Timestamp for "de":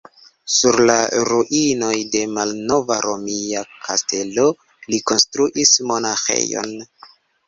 2.15-2.21